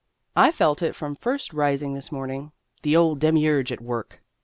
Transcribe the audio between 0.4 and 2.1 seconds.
felt it from first rising